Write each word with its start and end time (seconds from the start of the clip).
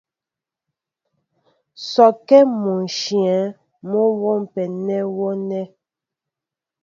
Sɔkɛ́ 1.91 2.41
mɔ 2.61 2.73
ǹshyə̂ 2.89 3.39
mɔ́ 3.89 4.03
a 4.11 4.15
wômpɛ 4.21 4.63
nɛ́ 4.85 5.01
wɔ 5.17 5.29
nɛ̂. 5.47 5.63